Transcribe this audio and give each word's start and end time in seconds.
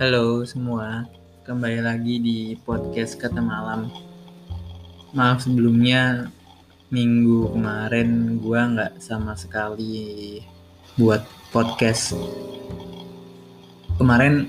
Halo 0.00 0.48
semua, 0.48 1.04
kembali 1.44 1.84
lagi 1.84 2.16
di 2.24 2.38
podcast 2.64 3.20
Kata 3.20 3.36
Malam. 3.36 3.92
Maaf 5.12 5.44
sebelumnya 5.44 6.32
minggu 6.88 7.52
kemarin 7.52 8.40
gua 8.40 8.64
nggak 8.72 8.96
sama 8.96 9.36
sekali 9.36 10.40
buat 10.96 11.20
podcast. 11.52 12.16
Kemarin 14.00 14.48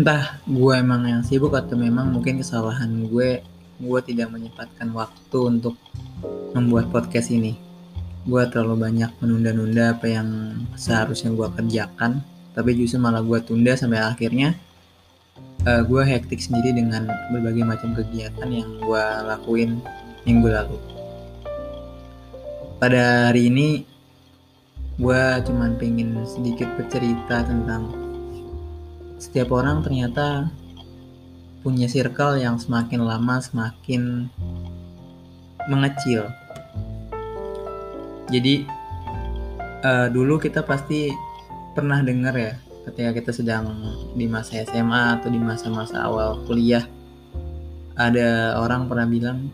entah 0.00 0.40
gue 0.48 0.72
emang 0.80 1.12
yang 1.12 1.20
sibuk 1.20 1.52
atau 1.52 1.76
memang 1.76 2.08
mungkin 2.16 2.40
kesalahan 2.40 3.04
gue, 3.04 3.44
gue 3.84 4.00
tidak 4.08 4.32
menyempatkan 4.32 4.88
waktu 4.96 5.38
untuk 5.44 5.76
membuat 6.56 6.88
podcast 6.88 7.28
ini. 7.28 7.52
Gue 8.24 8.48
terlalu 8.48 8.80
banyak 8.88 9.12
menunda-nunda 9.20 9.92
apa 9.92 10.08
yang 10.08 10.56
seharusnya 10.72 11.36
gue 11.36 11.52
kerjakan 11.52 12.24
tapi 12.54 12.78
justru 12.78 13.02
malah 13.02 13.20
gue 13.20 13.38
tunda 13.42 13.74
sampai 13.74 13.98
akhirnya 13.98 14.54
uh, 15.66 15.80
eh, 15.80 15.82
gue 15.82 16.02
hektik 16.06 16.38
sendiri 16.38 16.70
dengan 16.70 17.10
berbagai 17.34 17.66
macam 17.66 17.90
kegiatan 17.92 18.48
yang 18.48 18.70
gue 18.78 19.04
lakuin 19.26 19.82
minggu 20.22 20.48
lalu. 20.48 20.78
Pada 22.78 23.30
hari 23.30 23.50
ini 23.50 23.68
gue 24.94 25.22
cuman 25.50 25.74
pengen 25.74 26.22
sedikit 26.22 26.70
bercerita 26.78 27.42
tentang 27.42 27.90
setiap 29.18 29.50
orang 29.50 29.82
ternyata 29.82 30.46
punya 31.64 31.88
circle 31.90 32.38
yang 32.38 32.60
semakin 32.60 33.02
lama 33.02 33.40
semakin 33.40 34.28
mengecil. 35.66 36.28
Jadi 38.28 38.68
uh, 39.82 40.12
dulu 40.12 40.36
kita 40.36 40.60
pasti 40.60 41.08
pernah 41.74 41.98
dengar 42.06 42.34
ya 42.38 42.54
ketika 42.86 43.10
kita 43.18 43.30
sedang 43.34 43.74
di 44.14 44.30
masa 44.30 44.62
SMA 44.62 45.18
atau 45.18 45.28
di 45.28 45.42
masa-masa 45.42 46.06
awal 46.06 46.38
kuliah 46.46 46.86
ada 47.98 48.58
orang 48.62 48.86
pernah 48.86 49.06
bilang 49.06 49.50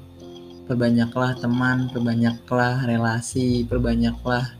perbanyaklah 0.68 1.34
teman, 1.40 1.90
perbanyaklah 1.90 2.86
relasi, 2.86 3.66
perbanyaklah 3.66 4.54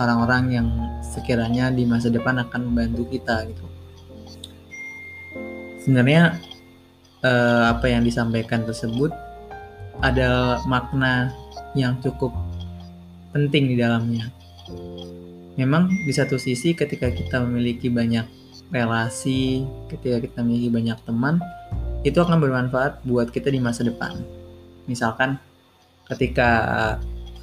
orang-orang 0.00 0.44
yang 0.50 0.68
sekiranya 0.98 1.70
di 1.70 1.86
masa 1.86 2.10
depan 2.10 2.42
akan 2.42 2.72
membantu 2.72 3.06
kita 3.06 3.46
gitu. 3.46 3.64
Sebenarnya 5.84 6.42
eh, 7.22 7.64
apa 7.70 7.86
yang 7.86 8.02
disampaikan 8.02 8.66
tersebut 8.66 9.14
ada 10.02 10.58
makna 10.66 11.30
yang 11.78 11.96
cukup 12.02 12.34
penting 13.32 13.72
di 13.72 13.76
dalamnya 13.80 14.28
memang 15.56 15.88
di 15.88 16.12
satu 16.12 16.40
sisi 16.40 16.72
ketika 16.72 17.12
kita 17.12 17.44
memiliki 17.44 17.92
banyak 17.92 18.24
relasi, 18.72 19.68
ketika 19.92 20.24
kita 20.24 20.38
memiliki 20.40 20.70
banyak 20.72 20.98
teman, 21.04 21.36
itu 22.02 22.16
akan 22.18 22.40
bermanfaat 22.40 23.04
buat 23.04 23.28
kita 23.28 23.52
di 23.52 23.60
masa 23.60 23.84
depan. 23.84 24.24
Misalkan 24.88 25.36
ketika 26.08 26.50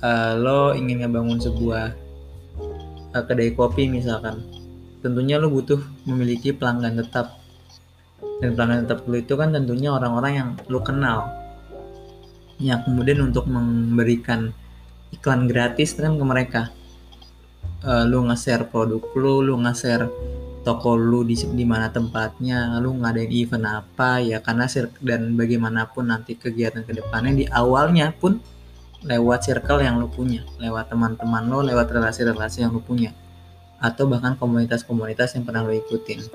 uh, 0.02 0.34
lo 0.36 0.74
ingin 0.74 1.06
ngebangun 1.06 1.38
sebuah 1.38 1.94
uh, 3.14 3.24
kedai 3.24 3.54
kopi 3.54 3.88
misalkan, 3.88 4.42
tentunya 5.06 5.38
lo 5.38 5.54
butuh 5.54 5.80
memiliki 6.10 6.50
pelanggan 6.50 6.98
tetap. 6.98 7.38
Dan 8.42 8.56
pelanggan 8.56 8.90
tetap 8.90 9.06
lo 9.06 9.16
itu 9.16 9.38
kan 9.38 9.54
tentunya 9.54 9.94
orang-orang 9.94 10.34
yang 10.34 10.50
lo 10.68 10.82
kenal. 10.82 11.30
Yang 12.60 12.90
kemudian 12.90 13.20
untuk 13.24 13.48
memberikan 13.48 14.52
iklan 15.16 15.48
gratis 15.48 15.96
kan 15.96 16.20
ke 16.20 16.26
mereka 16.26 16.62
uh, 17.84 18.04
lu 18.08 18.28
nge-share 18.28 18.68
produk 18.68 19.04
lu, 19.16 19.46
lu 19.46 19.56
nge-share 19.60 20.08
toko 20.64 21.00
lu 21.00 21.24
di 21.24 21.40
di 21.56 21.64
mana 21.64 21.88
tempatnya, 21.88 22.78
lu 22.84 22.94
ngadain 23.00 23.32
event 23.32 23.66
apa 23.66 24.20
ya 24.20 24.44
karena 24.44 24.68
dan 25.00 25.34
bagaimanapun 25.40 26.12
nanti 26.12 26.36
kegiatan 26.36 26.84
ke 26.84 26.92
depannya 27.00 27.34
di 27.34 27.46
awalnya 27.48 28.12
pun 28.12 28.38
lewat 29.04 29.48
circle 29.48 29.80
yang 29.80 29.96
lu 29.96 30.12
punya, 30.12 30.44
lewat 30.60 30.92
teman-teman 30.92 31.48
lo, 31.48 31.64
lewat 31.64 31.88
relasi-relasi 31.88 32.68
yang 32.68 32.76
lu 32.76 32.84
punya, 32.84 33.16
atau 33.80 34.12
bahkan 34.12 34.36
komunitas-komunitas 34.36 35.40
yang 35.40 35.48
pernah 35.48 35.64
lo 35.64 35.72
ikutin. 35.72 36.28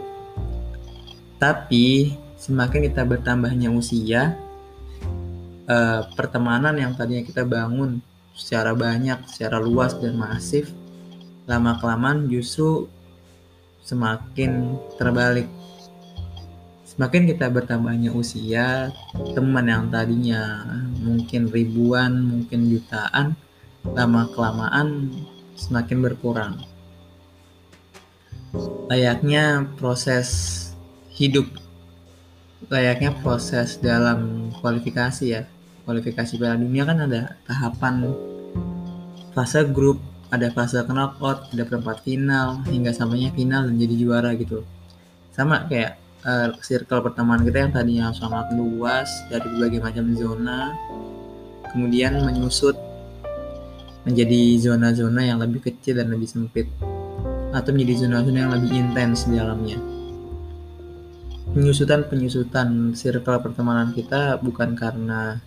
Tapi 1.37 2.17
semakin 2.41 2.89
kita 2.89 3.05
bertambahnya 3.05 3.69
usia, 3.69 4.33
eh, 5.69 6.01
pertemanan 6.17 6.73
yang 6.81 6.97
tadinya 6.97 7.21
kita 7.21 7.45
bangun 7.45 8.01
secara 8.33 8.73
banyak, 8.73 9.29
secara 9.29 9.61
luas 9.61 9.93
dan 10.01 10.17
masif, 10.17 10.73
lama 11.45 11.77
kelamaan 11.81 12.27
justru 12.33 12.89
semakin 13.85 14.81
terbalik. 14.97 15.49
Semakin 16.89 17.27
kita 17.27 17.51
bertambahnya 17.51 18.15
usia, 18.15 18.95
teman 19.35 19.67
yang 19.67 19.91
tadinya 19.91 20.63
mungkin 21.03 21.51
ribuan, 21.51 22.23
mungkin 22.23 22.71
jutaan, 22.71 23.35
lama 23.83 24.31
kelamaan 24.31 25.11
semakin 25.59 25.99
berkurang. 26.01 26.55
Layaknya 28.87 29.67
proses 29.75 30.29
hidup, 31.11 31.51
layaknya 32.71 33.11
proses 33.27 33.75
dalam 33.83 34.51
kualifikasi 34.63 35.25
ya. 35.27 35.43
Kualifikasi 35.85 36.39
Piala 36.41 36.57
Dunia 36.57 36.87
kan 36.87 37.11
ada 37.11 37.37
tahapan 37.45 38.09
fase 39.35 39.67
grup, 39.67 39.99
ada 40.35 40.51
fase 40.51 40.83
knockout, 40.83 41.55
ada 41.55 41.63
perempat 41.63 42.03
final, 42.03 42.61
hingga 42.67 42.91
sampainya 42.91 43.31
final 43.31 43.71
dan 43.71 43.79
jadi 43.79 43.95
juara 43.95 44.31
gitu. 44.35 44.67
Sama 45.31 45.71
kayak 45.71 45.97
uh, 46.27 46.51
circle 46.59 47.07
pertemanan 47.07 47.47
kita 47.47 47.59
yang 47.63 47.73
tadinya 47.73 48.07
sangat 48.11 48.51
luas 48.59 49.09
dari 49.31 49.47
berbagai 49.55 49.81
macam 49.81 50.05
zona, 50.19 50.75
kemudian 51.71 52.19
menyusut 52.27 52.75
menjadi 54.05 54.61
zona-zona 54.61 55.25
yang 55.25 55.39
lebih 55.41 55.65
kecil 55.65 55.97
dan 56.03 56.13
lebih 56.13 56.29
sempit, 56.29 56.69
atau 57.55 57.71
menjadi 57.73 58.05
zona-zona 58.05 58.39
yang 58.45 58.53
lebih 58.53 58.71
intens 58.75 59.25
di 59.25 59.41
dalamnya. 59.41 59.79
Penyusutan-penyusutan 61.55 62.99
circle 62.99 63.39
pertemanan 63.39 63.95
kita 63.95 64.43
bukan 64.43 64.75
karena 64.75 65.39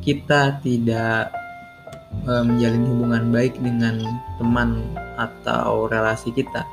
kita 0.00 0.58
tidak 0.64 1.41
uh, 2.28 2.44
menjalin 2.44 2.84
hubungan 2.88 3.24
baik 3.32 3.58
dengan 3.58 4.00
teman 4.36 4.82
atau 5.18 5.88
relasi 5.88 6.32
kita. 6.32 6.64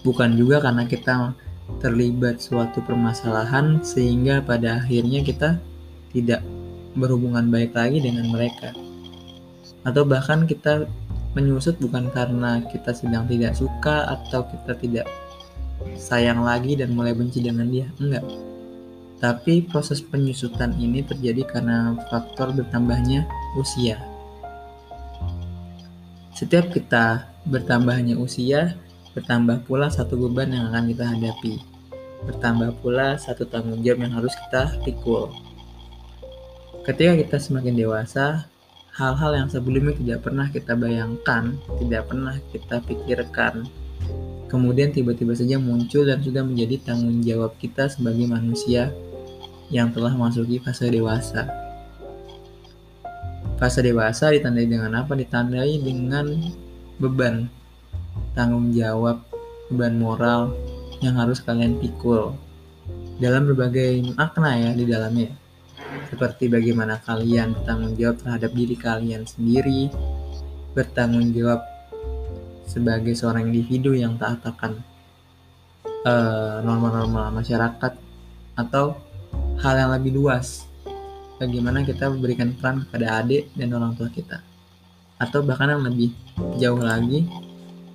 Bukan 0.00 0.36
juga 0.36 0.64
karena 0.64 0.88
kita 0.88 1.36
terlibat 1.78 2.42
suatu 2.42 2.82
permasalahan 2.82 3.84
sehingga 3.84 4.42
pada 4.42 4.82
akhirnya 4.82 5.22
kita 5.22 5.60
tidak 6.10 6.42
berhubungan 6.98 7.46
baik 7.52 7.76
lagi 7.76 8.02
dengan 8.02 8.26
mereka. 8.32 8.74
Atau 9.86 10.02
bahkan 10.04 10.44
kita 10.44 10.90
menyusut 11.38 11.78
bukan 11.78 12.10
karena 12.10 12.58
kita 12.66 12.90
sedang 12.90 13.30
tidak 13.30 13.54
suka 13.54 14.10
atau 14.18 14.42
kita 14.50 14.72
tidak 14.82 15.06
sayang 15.94 16.42
lagi 16.42 16.74
dan 16.74 16.92
mulai 16.92 17.14
benci 17.14 17.38
dengan 17.40 17.70
dia. 17.70 17.86
Enggak. 18.02 18.26
Tapi 19.20 19.68
proses 19.68 20.00
penyusutan 20.00 20.72
ini 20.80 21.04
terjadi 21.04 21.44
karena 21.44 21.92
faktor 22.08 22.56
bertambahnya 22.56 23.28
usia. 23.54 24.00
Setiap 26.40 26.72
kita 26.72 27.28
bertambahnya 27.44 28.16
usia, 28.16 28.72
bertambah 29.12 29.60
pula 29.68 29.92
satu 29.92 30.16
beban 30.16 30.48
yang 30.48 30.72
akan 30.72 30.88
kita 30.88 31.04
hadapi. 31.04 31.60
Bertambah 32.24 32.80
pula 32.80 33.20
satu 33.20 33.44
tanggung 33.44 33.84
jawab 33.84 34.08
yang 34.08 34.16
harus 34.16 34.32
kita 34.48 34.72
pikul. 34.88 35.28
Ketika 36.88 37.12
kita 37.20 37.36
semakin 37.36 37.76
dewasa, 37.76 38.48
hal-hal 38.96 39.36
yang 39.36 39.48
sebelumnya 39.52 39.92
tidak 40.00 40.24
pernah 40.24 40.48
kita 40.48 40.72
bayangkan, 40.80 41.60
tidak 41.76 42.08
pernah 42.08 42.32
kita 42.48 42.76
pikirkan, 42.88 43.68
kemudian 44.48 44.96
tiba-tiba 44.96 45.36
saja 45.36 45.60
muncul 45.60 46.08
dan 46.08 46.24
sudah 46.24 46.40
menjadi 46.40 46.80
tanggung 46.88 47.20
jawab 47.20 47.52
kita 47.60 47.92
sebagai 47.92 48.24
manusia 48.24 48.88
yang 49.68 49.92
telah 49.92 50.16
memasuki 50.16 50.56
fase 50.56 50.88
dewasa. 50.88 51.69
Fase 53.60 53.84
dewasa 53.84 54.32
ditandai 54.32 54.64
dengan 54.64 54.88
apa? 54.96 55.12
Ditandai 55.12 55.84
dengan 55.84 56.32
beban, 56.96 57.44
tanggung 58.32 58.72
jawab, 58.72 59.20
beban 59.68 60.00
moral 60.00 60.56
yang 61.04 61.20
harus 61.20 61.44
kalian 61.44 61.76
pikul 61.76 62.32
dalam 63.20 63.44
berbagai 63.44 64.00
makna 64.16 64.56
ya 64.56 64.70
di 64.72 64.88
dalamnya. 64.88 65.28
Seperti 66.08 66.48
bagaimana 66.48 67.04
kalian 67.04 67.52
bertanggung 67.52 68.00
jawab 68.00 68.16
terhadap 68.24 68.50
diri 68.56 68.76
kalian 68.80 69.28
sendiri, 69.28 69.92
bertanggung 70.72 71.28
jawab 71.36 71.60
sebagai 72.64 73.12
seorang 73.12 73.52
individu 73.52 73.92
yang 73.92 74.16
taat 74.16 74.40
akan 74.40 74.80
uh, 76.08 76.64
norma-norma 76.64 77.28
masyarakat 77.28 77.92
atau 78.56 78.96
hal 79.60 79.74
yang 79.76 79.92
lebih 79.92 80.16
luas 80.16 80.69
bagaimana 81.40 81.80
kita 81.80 82.12
memberikan 82.12 82.52
peran 82.52 82.84
kepada 82.84 83.24
adik 83.24 83.48
dan 83.56 83.72
orang 83.72 83.96
tua 83.96 84.12
kita. 84.12 84.44
Atau 85.16 85.40
bahkan 85.40 85.72
yang 85.72 85.88
lebih 85.88 86.12
jauh 86.60 86.78
lagi, 86.78 87.24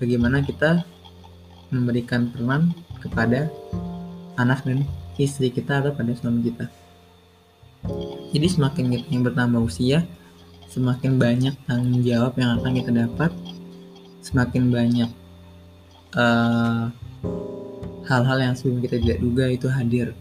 bagaimana 0.02 0.42
kita 0.42 0.82
memberikan 1.70 2.34
peran 2.34 2.74
kepada 2.98 3.54
anak 4.42 4.66
dan 4.66 4.82
istri 5.22 5.54
kita 5.54 5.86
atau 5.86 5.94
pada 5.94 6.12
suami 6.18 6.42
kita. 6.50 6.66
Jadi 8.34 8.48
semakin 8.50 8.86
kita 8.98 9.08
yang 9.14 9.24
bertambah 9.24 9.62
usia, 9.62 10.02
semakin 10.74 11.22
banyak 11.22 11.54
tanggung 11.70 12.02
jawab 12.02 12.34
yang 12.42 12.58
akan 12.58 12.72
kita 12.74 12.92
dapat, 12.92 13.32
semakin 14.26 14.74
banyak 14.74 15.10
eh, 16.18 16.84
hal-hal 18.10 18.38
yang 18.42 18.54
sebelum 18.58 18.82
kita 18.82 18.98
tidak 18.98 19.18
duga 19.22 19.46
itu 19.54 19.70
hadir. 19.70 20.18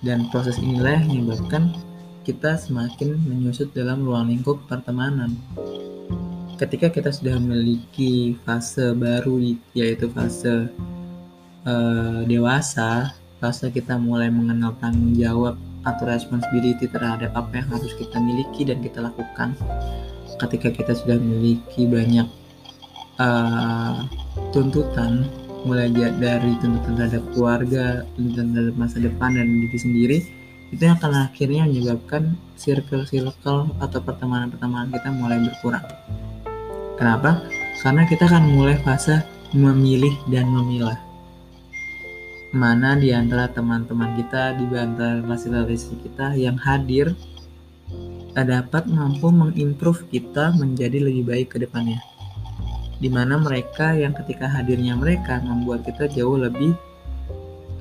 Dan 0.00 0.32
proses 0.32 0.56
inilah 0.56 0.96
yang 1.04 1.12
menyebabkan 1.12 1.76
kita 2.20 2.60
semakin 2.60 3.16
menyusut 3.24 3.72
dalam 3.72 4.04
ruang 4.04 4.28
lingkup 4.28 4.60
pertemanan. 4.68 5.32
Ketika 6.60 6.92
kita 6.92 7.08
sudah 7.08 7.40
memiliki 7.40 8.36
fase 8.44 8.92
baru, 8.92 9.40
yaitu 9.72 10.12
fase 10.12 10.68
uh, 11.64 12.20
dewasa, 12.28 13.16
fase 13.40 13.72
kita 13.72 13.96
mulai 13.96 14.28
mengenal 14.28 14.76
tanggung 14.76 15.16
jawab 15.16 15.56
atau 15.88 16.04
responsibility 16.04 16.84
terhadap 16.84 17.32
apa 17.32 17.64
yang 17.64 17.68
harus 17.72 17.96
kita 17.96 18.20
miliki 18.20 18.68
dan 18.68 18.84
kita 18.84 19.00
lakukan 19.00 19.56
ketika 20.44 20.68
kita 20.68 20.92
sudah 20.92 21.16
memiliki 21.16 21.88
banyak 21.88 22.28
uh, 23.16 24.04
tuntutan 24.52 25.24
mulai 25.64 25.88
dari 25.92 26.52
tuntutan 26.60 26.96
terhadap 27.00 27.24
keluarga, 27.32 28.04
tuntutan 28.12 28.52
terhadap 28.52 28.76
masa 28.76 28.96
depan 29.00 29.40
dan 29.40 29.48
diri 29.64 29.78
sendiri 29.80 30.18
itu 30.70 30.82
yang 30.86 30.96
akan 30.98 31.30
akhirnya 31.30 31.66
menyebabkan 31.66 32.38
circle-circle 32.54 33.74
atau 33.82 33.98
pertemanan-pertemanan 34.02 34.94
kita 34.94 35.08
mulai 35.10 35.38
berkurang. 35.42 35.86
Kenapa? 36.94 37.42
Karena 37.82 38.06
kita 38.06 38.30
akan 38.30 38.54
mulai 38.54 38.76
fase 38.82 39.22
memilih 39.50 40.14
dan 40.30 40.46
memilah 40.46 41.10
mana 42.50 42.98
di 42.98 43.14
antara 43.14 43.46
teman-teman 43.46 44.18
kita, 44.18 44.58
di 44.58 44.66
antara 44.74 45.22
relasi-relasi 45.22 46.02
kita 46.02 46.34
yang 46.34 46.58
hadir 46.58 47.14
dapat 48.34 48.90
mampu 48.90 49.30
mengimprove 49.30 50.06
kita 50.10 50.54
menjadi 50.58 50.98
lebih 50.98 51.30
baik 51.30 51.48
ke 51.54 51.58
depannya. 51.62 52.02
Di 52.98 53.06
mana 53.06 53.38
mereka 53.38 53.94
yang 53.94 54.12
ketika 54.12 54.50
hadirnya 54.50 54.98
mereka 54.98 55.38
membuat 55.40 55.86
kita 55.86 56.10
jauh 56.10 56.36
lebih 56.36 56.74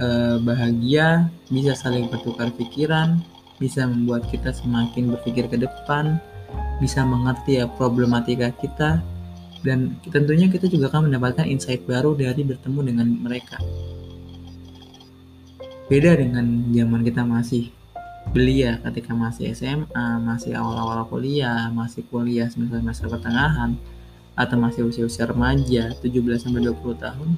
uh, 0.02 0.36
bahagia, 0.42 1.30
bisa 1.52 1.76
saling 1.76 2.08
bertukar 2.12 2.52
pikiran, 2.56 3.20
bisa 3.62 3.86
membuat 3.86 4.28
kita 4.32 4.56
semakin 4.56 5.14
berpikir 5.16 5.52
ke 5.52 5.60
depan, 5.60 6.18
bisa 6.80 7.04
mengerti 7.04 7.60
ya 7.60 7.68
problematika 7.68 8.50
kita, 8.56 9.04
dan 9.62 10.00
tentunya 10.08 10.48
kita 10.48 10.72
juga 10.72 10.88
akan 10.88 11.12
mendapatkan 11.12 11.46
insight 11.46 11.84
baru 11.84 12.16
dari 12.16 12.42
bertemu 12.48 12.80
dengan 12.84 13.08
mereka. 13.20 13.60
Beda 15.92 16.16
dengan 16.16 16.70
zaman 16.70 17.02
kita 17.02 17.26
masih 17.26 17.74
belia 18.30 18.78
ketika 18.86 19.12
masih 19.12 19.52
SMA, 19.58 20.08
masih 20.22 20.54
awal-awal 20.54 21.04
kuliah, 21.10 21.68
masih 21.74 22.06
kuliah 22.08 22.46
semester-semester 22.48 23.10
pertengahan, 23.10 23.74
atau 24.38 24.56
masih 24.56 24.88
usia-usia 24.88 25.28
remaja 25.28 25.92
17 26.00 26.40
sampai 26.40 26.64
20 26.64 26.96
tahun, 26.96 27.30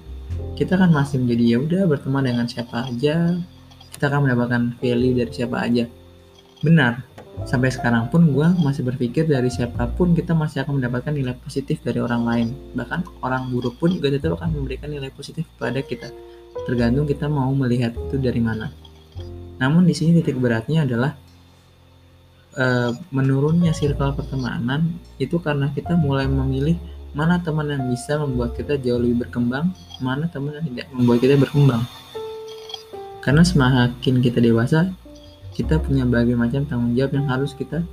kita 0.57 0.77
kan 0.77 0.92
masih 0.92 1.21
menjadi 1.21 1.44
ya 1.44 1.57
udah 1.62 1.81
berteman 1.88 2.24
dengan 2.27 2.45
siapa 2.45 2.88
aja, 2.88 3.39
kita 3.95 4.03
akan 4.12 4.30
mendapatkan 4.30 4.62
value 4.80 5.15
dari 5.18 5.31
siapa 5.31 5.57
aja. 5.62 5.86
Benar, 6.62 7.01
sampai 7.50 7.74
sekarang 7.74 8.12
pun 8.13 8.30
gue 8.30 8.48
masih 8.62 8.86
berpikir 8.86 9.25
dari 9.25 9.50
siapa 9.50 9.89
pun 9.94 10.13
kita 10.13 10.38
masih 10.38 10.62
akan 10.62 10.77
mendapatkan 10.77 11.13
nilai 11.13 11.33
positif 11.42 11.81
dari 11.81 11.98
orang 11.98 12.21
lain. 12.24 12.48
Bahkan 12.77 13.24
orang 13.25 13.50
buruk 13.50 13.81
pun 13.81 13.95
juga 13.98 14.13
tetap 14.13 14.38
akan 14.38 14.53
memberikan 14.53 14.94
nilai 14.94 15.09
positif 15.09 15.48
kepada 15.57 15.81
kita 15.81 16.13
tergantung 16.68 17.07
kita 17.07 17.25
mau 17.25 17.50
melihat 17.56 17.95
itu 17.95 18.15
dari 18.19 18.42
mana. 18.44 18.69
Namun 19.57 19.86
di 19.86 19.94
sini 19.94 20.21
titik 20.21 20.38
beratnya 20.42 20.86
adalah 20.86 21.13
e, 22.57 22.65
menurunnya 23.13 23.74
circle 23.74 24.18
pertemanan 24.18 24.98
itu 25.21 25.38
karena 25.38 25.69
kita 25.74 25.94
mulai 25.98 26.25
memilih 26.25 26.77
mana 27.11 27.43
teman 27.43 27.67
yang 27.67 27.83
bisa 27.91 28.15
membuat 28.15 28.55
kita 28.55 28.79
jauh 28.79 28.99
lebih 28.99 29.27
berkembang, 29.27 29.75
mana 29.99 30.31
teman 30.31 30.55
yang 30.59 30.65
tidak 30.71 30.87
membuat 30.95 31.19
kita 31.19 31.35
berkembang. 31.35 31.83
Karena 33.21 33.43
semakin 33.43 34.15
kita 34.23 34.39
dewasa, 34.39 34.89
kita 35.51 35.77
punya 35.83 36.07
berbagai 36.07 36.39
macam 36.39 36.63
tanggung 36.65 36.95
jawab 36.95 37.11
yang 37.19 37.27
harus 37.27 37.51
kita 37.51 37.83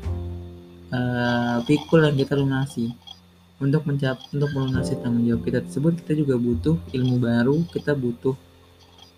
uh, 0.94 1.58
pikul 1.66 2.06
dan 2.06 2.14
kita 2.14 2.38
lunasi. 2.38 2.94
Untuk 3.58 3.82
mencapai 3.90 4.22
untuk 4.38 4.54
melunasi 4.54 5.02
tanggung 5.02 5.26
jawab 5.26 5.42
kita 5.42 5.58
tersebut 5.66 5.98
kita 5.98 6.14
juga 6.22 6.38
butuh 6.38 6.78
ilmu 6.94 7.18
baru 7.18 7.66
kita 7.74 7.90
butuh 7.90 8.38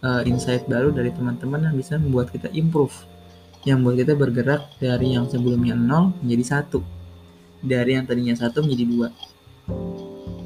uh, 0.01 0.25
insight 0.25 0.65
baru 0.65 0.97
dari 0.97 1.13
teman-teman 1.13 1.69
yang 1.69 1.77
bisa 1.77 2.01
membuat 2.01 2.33
kita 2.33 2.49
improve. 2.57 2.97
Yang 3.69 3.77
membuat 3.85 3.97
kita 4.01 4.13
bergerak 4.17 4.63
dari 4.81 5.13
yang 5.13 5.29
sebelumnya 5.29 5.77
nol 5.77 6.17
menjadi 6.25 6.57
satu. 6.57 6.81
Dari 7.61 8.01
yang 8.01 8.09
tadinya 8.09 8.33
satu 8.33 8.65
menjadi 8.65 8.85
dua 8.89 9.09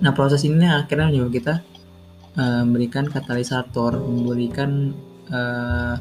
nah 0.05 0.13
proses 0.13 0.45
ini 0.45 0.69
akhirnya 0.69 1.09
menyebabkan 1.09 1.33
kita 1.33 1.55
uh, 2.37 2.63
memberikan 2.69 3.09
katalisator 3.09 3.97
memberikan 3.97 4.93
uh, 5.33 5.97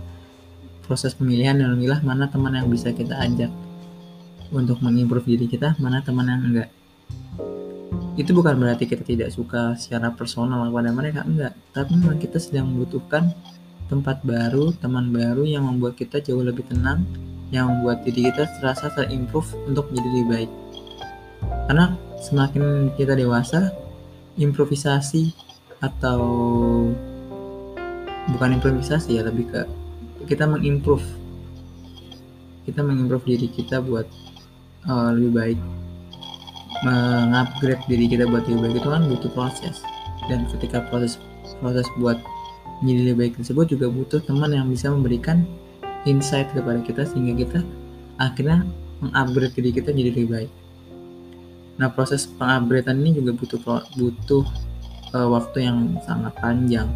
proses 0.83 1.15
pemilihan 1.15 1.55
dan 1.55 1.73
memilah 1.73 2.03
mana 2.03 2.27
teman 2.27 2.53
yang 2.59 2.67
bisa 2.67 2.91
kita 2.91 3.15
ajak 3.15 3.47
untuk 4.53 4.83
mengimprove 4.83 5.25
diri 5.25 5.47
kita 5.49 5.73
mana 5.79 6.03
teman 6.03 6.29
yang 6.29 6.43
enggak. 6.43 6.69
Itu 8.13 8.37
bukan 8.37 8.61
berarti 8.61 8.85
kita 8.85 9.01
tidak 9.01 9.33
suka 9.33 9.73
secara 9.73 10.13
personal 10.13 10.69
kepada 10.69 10.93
mereka 10.93 11.19
enggak. 11.25 11.57
Tapi 11.73 11.97
memang 11.97 12.21
kita 12.21 12.37
sedang 12.37 12.69
membutuhkan 12.69 13.33
tempat 13.89 14.21
baru 14.21 14.69
teman 14.77 15.09
baru 15.09 15.47
yang 15.47 15.65
membuat 15.65 15.97
kita 15.97 16.21
jauh 16.21 16.45
lebih 16.45 16.67
tenang 16.69 17.07
yang 17.49 17.69
membuat 17.69 18.05
diri 18.05 18.29
kita 18.29 18.45
terasa 18.61 18.93
terimprove 18.93 19.49
untuk 19.65 19.89
menjadi 19.89 20.09
lebih 20.13 20.27
baik. 20.29 20.51
Karena 21.71 21.85
semakin 22.21 22.93
kita 22.93 23.17
dewasa 23.17 23.73
improvisasi 24.37 25.33
atau 25.83 26.21
bukan 28.31 28.55
improvisasi 28.55 29.19
ya 29.19 29.27
lebih 29.27 29.51
ke 29.51 29.61
kita 30.25 30.47
mengimprove. 30.47 31.03
Kita 32.63 32.79
mengimprove 32.79 33.27
diri 33.27 33.51
kita 33.51 33.83
buat 33.83 34.07
uh, 34.87 35.11
lebih 35.11 35.31
baik. 35.35 35.59
Mengupgrade 36.83 37.83
diri 37.91 38.05
kita 38.07 38.27
buat 38.27 38.47
lebih 38.47 38.61
baik 38.63 38.75
itu 38.79 38.89
kan 38.89 39.03
butuh 39.11 39.31
proses. 39.35 39.83
Dan 40.31 40.47
ketika 40.47 40.87
proses 40.87 41.19
proses 41.59 41.87
buat 41.99 42.15
menjadi 42.79 43.11
lebih 43.11 43.17
baik 43.19 43.33
tersebut 43.43 43.75
juga 43.75 43.91
butuh 43.91 44.23
teman 44.23 44.55
yang 44.55 44.67
bisa 44.71 44.87
memberikan 44.87 45.43
insight 46.07 46.47
kepada 46.55 46.79
kita 46.83 47.03
sehingga 47.03 47.43
kita 47.43 47.59
akhirnya 48.19 48.63
mengupgrade 49.03 49.55
diri 49.59 49.71
kita 49.75 49.91
jadi 49.91 50.11
lebih 50.15 50.29
baik. 50.31 50.51
Nah 51.77 51.89
proses 51.89 52.29
pengupgradean 52.29 53.01
ini 53.01 53.17
juga 53.17 53.33
butuh 53.33 53.59
butuh 53.97 54.45
uh, 55.13 55.27
waktu 55.33 55.65
yang 55.65 55.97
sangat 56.05 56.33
panjang, 56.37 56.89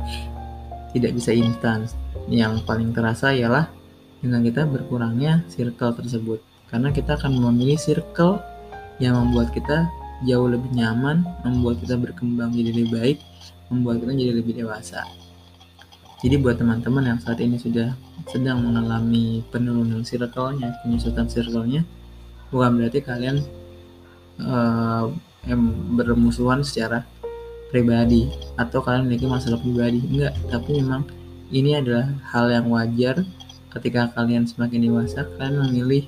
tidak 0.94 1.18
bisa 1.18 1.34
instan. 1.34 1.90
Yang 2.28 2.68
paling 2.68 2.92
terasa 2.92 3.32
ialah 3.32 3.72
dengan 4.20 4.44
kita 4.44 4.68
berkurangnya 4.68 5.48
circle 5.48 5.96
tersebut, 5.96 6.44
karena 6.68 6.92
kita 6.92 7.16
akan 7.16 7.40
memilih 7.40 7.80
circle 7.80 8.44
yang 9.00 9.16
membuat 9.16 9.56
kita 9.56 9.88
jauh 10.26 10.50
lebih 10.50 10.74
nyaman, 10.74 11.24
membuat 11.46 11.80
kita 11.80 11.96
berkembang 11.96 12.52
jadi 12.52 12.74
lebih 12.74 12.90
baik, 12.92 13.18
membuat 13.70 14.02
kita 14.04 14.12
jadi 14.18 14.34
lebih 14.42 14.54
dewasa. 14.60 15.06
Jadi 16.18 16.36
buat 16.42 16.58
teman-teman 16.58 17.14
yang 17.14 17.20
saat 17.22 17.38
ini 17.38 17.62
sudah 17.62 17.94
sedang 18.26 18.66
mengalami 18.66 19.46
penurunan 19.54 20.02
circle-nya, 20.02 20.74
penyusutan 20.82 21.30
circle-nya, 21.30 21.86
bukan 22.50 22.82
berarti 22.82 23.06
kalian 23.06 23.46
uh, 24.42 25.12
bermusuhan 25.96 26.62
secara 26.66 27.08
pribadi 27.72 28.32
atau 28.56 28.80
kalian 28.84 29.08
memiliki 29.08 29.28
masalah 29.28 29.60
pribadi. 29.60 30.00
Enggak, 30.04 30.34
tapi 30.52 30.80
memang 30.80 31.08
ini 31.52 31.80
adalah 31.80 32.12
hal 32.32 32.52
yang 32.52 32.68
wajar 32.72 33.24
ketika 33.72 34.12
kalian 34.16 34.48
semakin 34.48 34.88
dewasa, 34.88 35.28
kalian 35.38 35.64
memilih 35.68 36.04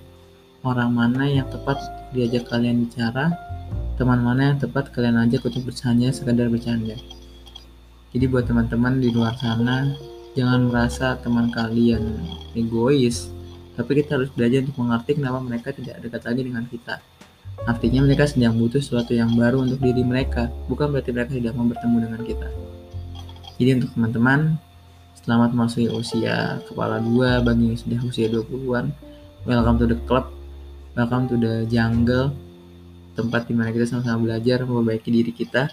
orang 0.63 0.91
mana 0.91 1.23
yang 1.27 1.47
tepat 1.47 1.79
diajak 2.11 2.47
kalian 2.51 2.87
bicara, 2.87 3.31
teman 3.95 4.19
mana 4.19 4.51
yang 4.55 4.59
tepat 4.59 4.91
kalian 4.91 5.19
ajak 5.27 5.45
untuk 5.47 5.71
bercanda 5.71 6.11
sekadar 6.11 6.51
bercanda. 6.51 6.95
Jadi 8.09 8.25
buat 8.25 8.49
teman-teman 8.49 8.97
di 8.97 9.13
luar 9.13 9.37
sana, 9.37 9.93
jangan 10.33 10.67
merasa 10.67 11.13
teman 11.21 11.53
kalian 11.53 12.25
egois, 12.57 13.29
tapi 13.77 14.01
kita 14.01 14.17
harus 14.17 14.33
belajar 14.33 14.65
untuk 14.65 14.77
mengerti 14.81 15.11
kenapa 15.21 15.39
mereka 15.39 15.69
tidak 15.71 16.01
dekat 16.01 16.21
lagi 16.25 16.41
dengan 16.41 16.65
kita. 16.65 16.95
Artinya 17.67 18.05
mereka 18.05 18.29
sedang 18.29 18.55
butuh 18.55 18.79
sesuatu 18.79 19.11
yang 19.11 19.35
baru 19.35 19.65
untuk 19.65 19.81
diri 19.83 20.05
mereka, 20.05 20.47
bukan 20.71 20.93
berarti 20.93 21.11
mereka 21.11 21.31
tidak 21.35 21.53
mau 21.57 21.67
bertemu 21.67 21.97
dengan 22.05 22.21
kita. 22.23 22.47
Jadi 23.59 23.69
untuk 23.83 23.89
teman-teman, 23.97 24.39
selamat 25.19 25.49
memasuki 25.51 25.91
usia 25.91 26.63
kepala 26.69 27.03
dua 27.03 27.43
bagi 27.43 27.75
yang 27.75 27.79
sudah 27.79 27.99
usia 28.07 28.27
20-an. 28.31 28.91
Welcome 29.43 29.79
to 29.83 29.87
the 29.87 29.99
club 30.07 30.39
welcome 30.99 31.31
to 31.31 31.39
the 31.39 31.63
jungle 31.71 32.35
tempat 33.15 33.47
di 33.47 33.55
mana 33.55 33.71
kita 33.71 33.87
sama-sama 33.87 34.27
belajar 34.27 34.67
memperbaiki 34.67 35.07
diri 35.07 35.31
kita 35.31 35.71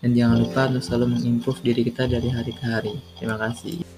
dan 0.00 0.10
jangan 0.16 0.40
lupa 0.40 0.72
untuk 0.72 0.84
selalu 0.84 1.16
mengimprove 1.16 1.60
diri 1.60 1.84
kita 1.84 2.08
dari 2.08 2.28
hari 2.32 2.52
ke 2.52 2.64
hari. 2.64 2.96
Terima 3.20 3.36
kasih. 3.36 3.93